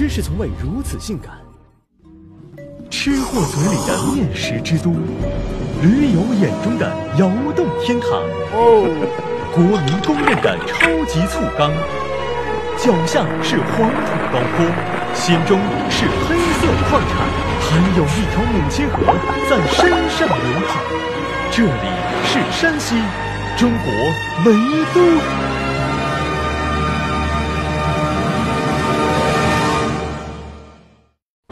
[0.00, 1.30] 真是从未如此性感。
[2.88, 4.94] 吃货嘴里的面食之都，
[5.82, 8.08] 驴友眼中的窑洞天堂，
[8.54, 8.88] 哦，
[9.52, 11.70] 国民公认的超级醋缸，
[12.78, 14.64] 脚下是黄土高坡，
[15.12, 15.60] 心中
[15.90, 17.28] 是黑色矿产，
[17.60, 19.04] 还有一条母亲河
[19.50, 20.80] 在山上流淌。
[21.52, 21.86] 这里
[22.24, 22.96] 是山西，
[23.54, 23.92] 中国
[24.46, 24.56] 梅
[24.94, 25.49] 都。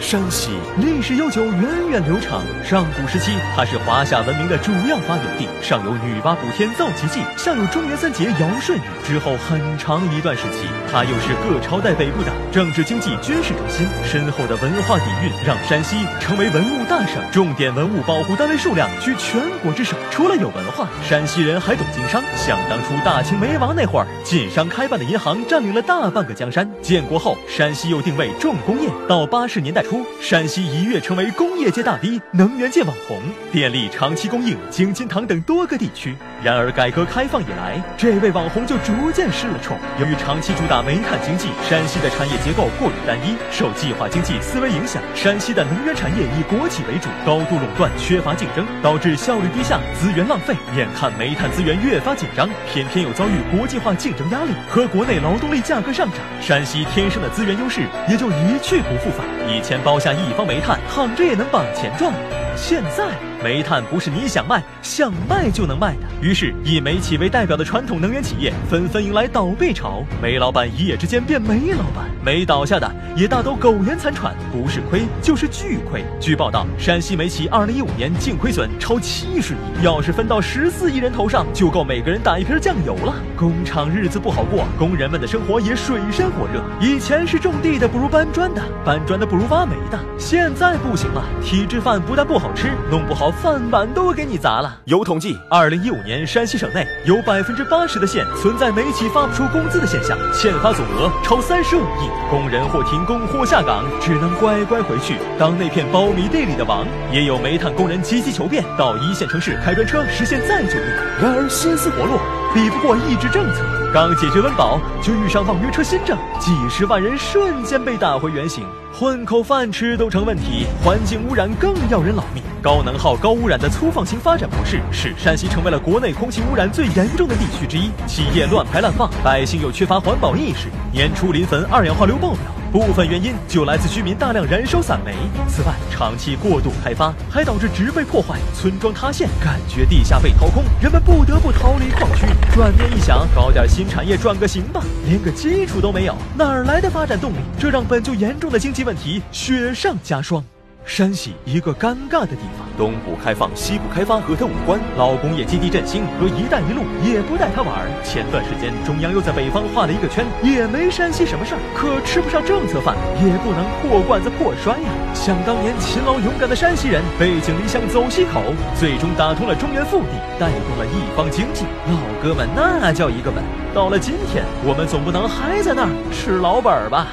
[0.08, 2.42] 山西历史悠久，源远流长。
[2.64, 5.46] 上古时期，它是华夏文明的主要发源地。
[5.60, 8.80] 上有女娲补天造奇迹，下有中原三杰尧舜禹。
[9.04, 13.86] 之后很长一段时期，它又是各朝代北部的政治、经济、军事中心。
[14.02, 19.94] 深厚的文化底蕴让山西成为文物大省，重点文物保护单位数量居全国之首。
[20.10, 22.22] 除了有文化，山西人还懂经商。
[22.34, 26.66] 想当初大清没亡那会儿，晋商开办的银行占领了大半个江山。
[26.80, 28.88] 建国后，山西又定位重工业。
[29.06, 29.97] 到八十年代初。
[30.20, 33.20] 山西一跃成为工业界大 V、能源界网红，
[33.52, 36.16] 电力长期供应京津唐等多个地区。
[36.42, 39.76] 然而，改革开放以来，这位网红就逐渐失了宠。
[40.00, 50.54] 由于长期主打煤炭经济，山西的产业结构过于单一，受计划经济思维影响，山西的能源产业以国企为主，高度垄断，缺乏竞争，导致效率低下，资源浪费。
[50.76, 59.26] 眼看煤炭资源越发紧张，偏偏又遭遇国际化竞争压力和国内劳动力价格上涨，山西天生的资源优势也就一去不复返。
[59.48, 62.12] 以前包下一方煤炭，躺着也能把钱赚，
[62.54, 63.08] 现在。
[63.42, 76.04] 煤炭不是你想卖想卖就能卖的，于是以煤企为代表的传统能源企业纷纷迎来倒闭潮，煤老板一夜之间变煤老板，煤倒下的也大都苟延残喘，不是亏就是巨亏。
[76.18, 83.14] 据报道，山西煤企二零一五年净亏损超七十亿，要是分到十四亿人头上，就够每个人打一瓶酱油了。
[83.36, 86.60] 工厂日子不好过，工人们的生活也水深火热。
[86.80, 93.27] 以前是种地的不如搬砖的，搬砖的不如挖煤的，现在不行了，体制饭不但不好吃，弄不好。
[93.30, 94.78] 饭碗都给你砸了。
[94.84, 106.86] 有统计，二零一五年山西省内有百分之八十的县存在煤企发不出工资的现象，欠发总额超三十五亿，工人或停工或下岗，只能乖乖回去当那片苞米地里的王。
[107.12, 110.86] 也有煤炭工人积极求变，到一线城市开专车实现再就业。
[111.20, 112.18] 然而心思活络，
[112.54, 113.77] 比不过抑制政策。
[113.90, 122.42] 刚解决温饱，就遇上网约车新政，几十万人瞬间被打回原形，混口饭吃都成问题，环境污染更要人老命。
[122.60, 127.90] 高能耗、高污染的粗放型发展模式，使山西成为了国内空气污染最严重的地区之一。
[128.06, 132.57] 企业乱排乱放，百姓又缺乏环保意识，年初临汾二氧化硫爆表。
[132.70, 135.14] 部分原因就来自居民大量燃烧散煤。
[135.48, 142.26] 此外，长期过度开发还导致植被破坏、村庄塌陷，感觉地下被掏空，人们不得不逃离矿区。
[142.54, 147.36] 转念一想，搞点新产业转个型吧，连个基础都没有，哪来的发展动力？
[147.58, 150.44] 这让本就严重的经济问题雪上加霜。
[150.88, 154.80] 山西一个尴尬的地方，东部开放，西部开发和他无关。
[154.96, 157.86] 老工业基地振兴和“一带一路”也不带他玩。
[158.02, 161.60] 前段时间，中央又在北方画了一个圈，也没山西什么事儿。
[161.76, 164.88] 可吃不上政策饭，也不能破罐子破摔呀。
[165.12, 168.40] 想当年，勤劳勇敢的山西人背井离乡走西口，
[168.74, 171.66] 最终打通了中原腹地，带动了一方经济。
[171.86, 173.44] 老哥们，那叫一个稳。
[173.74, 177.08] 到了今天，我们总不能还在那儿吃老本吧？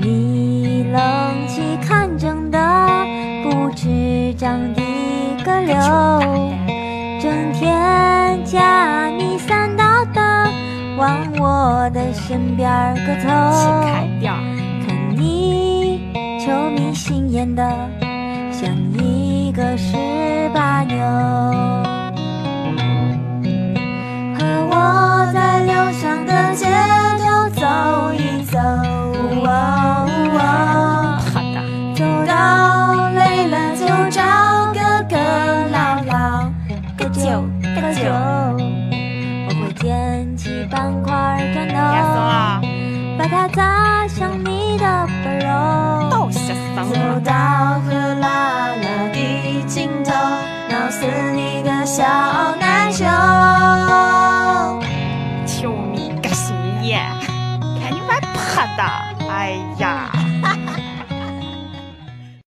[0.00, 2.58] 你冷气看中的
[3.42, 4.82] 不止长的
[5.44, 5.74] 个瘤，
[7.20, 10.50] 整天夹你三道的
[10.96, 12.68] 往我的身边
[13.06, 13.28] 个凑，
[14.86, 16.12] 看你
[16.44, 17.62] 愁迷心眼的
[18.52, 19.96] 像一个十
[20.54, 20.96] 八牛。
[24.68, 26.66] 我在流上的街